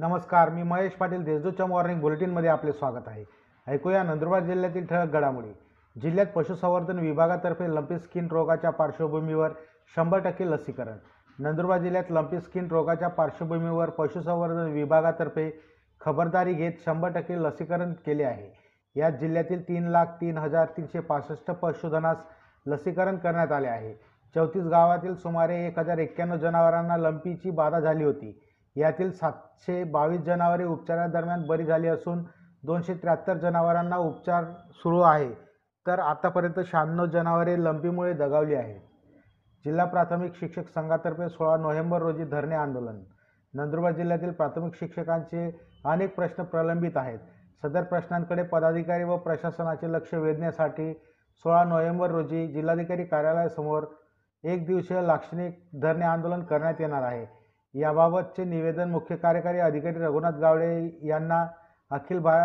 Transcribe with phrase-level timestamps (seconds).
[0.00, 3.24] नमस्कार मी महेश पाटील देशदूतच्या मॉर्निंग बुलेटिनमध्ये आपले स्वागत आहे.
[3.66, 5.48] ऐकूया नंदुरबार जिल्ह्यातील ठळक घडामोडी.
[6.00, 9.50] जिल्ह्यात पशुसंवर्धन विभागातर्फे लंपी स्किन रोगाच्या पार्श्वभूमीवर
[9.96, 10.96] शंभर टक्के लसीकरण.
[11.38, 15.50] नंदुरबार जिल्ह्यात लंपी स्किन रोगाच्या पार्श्वभूमीवर पशुसंवर्धन विभागातर्फे
[16.00, 18.52] खबरदारी घेत शंभर टक्के लसीकरण केले आहे.
[18.96, 22.16] यात जिल्ह्यातील तीन लाख तीन हजार तीनशे पासष्ट पशुधनास
[22.66, 23.94] लसीकरण करण्यात आले आहे.
[24.34, 28.40] चौतीस गावातील सुमारे एक हजार एक्क्याण्णव जनावरांना लंपीची बाधा झाली होती.
[28.78, 32.24] यातील सातशे बावीस जनावरे उपचारादरम्यान बरी झाली असून
[32.62, 35.32] दोनशे त्र्याहत्तर जनावरांना उपचार सुरू आहे.
[35.86, 38.80] तर आतापर्यंत शहाण्णव जनावरे लंपीमुळे दगावली आहेत.
[39.64, 43.00] जिल्हा प्राथमिक शिक्षक संघातर्फे सोळा नोव्हेंबर रोजी धरणे आंदोलन.
[43.54, 47.18] नंदुरबार जिल्ह्यातील प्राथमिक शिक्षकांचे अनेक प्रश्न प्रलंबित आहेत.
[47.62, 50.92] सदर प्रश्नांकडे पदाधिकारी व प्रशासनाचे लक्ष वेधण्यासाठी
[51.36, 53.84] सोळा नोव्हेंबर रोजी जिल्हाधिकारी कार्यालयासमोर
[54.44, 57.37] एक दिवसीय लाक्षणिक धरणे आंदोलन करण्यात येणार आहे.
[57.78, 61.46] याबाबतचे निवेदन मुख्य कार्यकारी अधिकारी रघुनाथ गावडे यांना
[61.90, 62.38] अखिल भा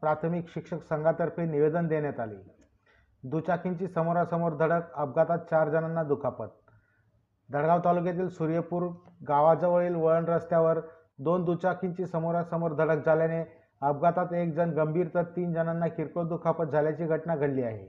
[0.00, 2.36] प्राथमिक शिक्षक संघातर्फे निवेदन देण्यात आले.
[3.24, 6.48] दुचाकींची समोरासमोर धडक अपघातात चार जणांना दुखापत.
[7.48, 8.82] धडगाव तालुक्यातील सूर्यपूर
[9.28, 10.78] गावाजवळील वळण रस्त्यावर
[11.18, 13.42] दोन दुचाकींची समोरासमोर धडक झाल्याने
[13.82, 17.88] अपघातात एक जण गंभीर तर तीन जणांना किरकोळ दुखापत झाल्याची घटना घडली आहे.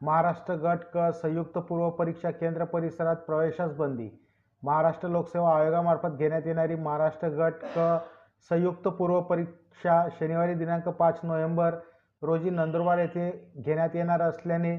[0.00, 4.08] महाराष्ट्र गट क संयुक्त पूर्व परीक्षा केंद्र परिसरात प्रवेशास बंदी
[4.62, 7.96] महाराष्ट्र लोकसेवा आयोगामार्फत घेण्यात येणारी महाराष्ट्र गट क
[8.50, 11.74] संयुक्त पूर्व परीक्षा शनिवारी दिनांक पाच नोव्हेंबर
[12.22, 14.76] रोजी नंदुरबार येथे घेण्यात येणार असल्याने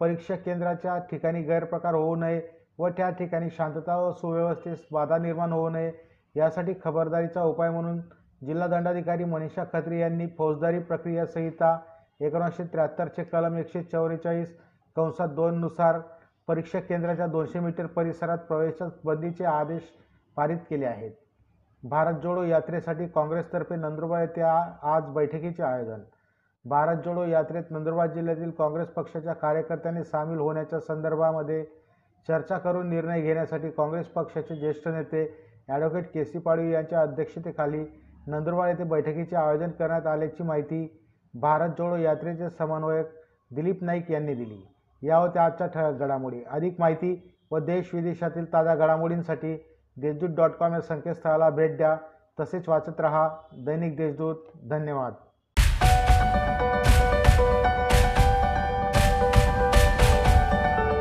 [0.00, 2.40] परीक्षा केंद्राच्या ठिकाणी गैरप्रकार होऊ नये
[2.78, 5.92] व त्या ठिकाणी शांतता व सुव्यवस्थेस बाधा निर्माण होऊ नये
[6.34, 8.00] यासाठी खबरदारीचा उपाय म्हणून
[8.42, 11.78] जिल्हा दंडाधिकारी मनीषा खत्री यांनी फौजदारी प्रक्रिया संहिता
[12.20, 14.56] एकोणीसशे त्र्याहत्तरचे कलम एकशे चौवेचाळीस
[14.96, 15.98] कंसात दोननुसार
[16.48, 19.90] परीक्षा केंद्राच्या दोनशे मीटर परिसरात प्रवेशास बंदीचे आदेश
[20.36, 21.10] पारित केले आहेत.
[21.82, 26.00] भारत जोडो यात्रेसाठी काँग्रेसतर्फे नंदुरबार येथे आज बैठकीचे आयोजन.
[26.64, 31.64] भारत जोडो यात्रेत नंदुरबार जिल्ह्यातील काँग्रेस पक्षाच्या कार्यकर्त्यांनी सामील होण्याच्या संदर्भामध्ये
[32.28, 35.24] चर्चा करून निर्णय घेण्यासाठी काँग्रेस पक्षाचे ज्येष्ठ नेते
[35.68, 37.84] ॲडव्होकेट के सी पाडवी यांच्या अध्यक्षतेखाली
[38.26, 40.86] नंदुरबार येथे बैठकीचे आयोजन करण्यात आल्याची माहिती
[41.34, 43.14] भारत जोडो यात्रेचे समन्वयक
[43.50, 44.60] दिलीप नाईक यांनी दिली.
[45.02, 46.42] या होत्या आजच्या ठळक घडामोडी.
[46.50, 49.54] अधिक माहिती व देश विदेशातील ताज्या घडामोडींसाठी
[49.96, 51.96] देशदूत डॉट कॉम या संकेतस्थळाला भेट द्या.
[52.40, 54.36] तसेच वाचत रहा दैनिक देशदूत.
[54.70, 55.12] धन्यवाद.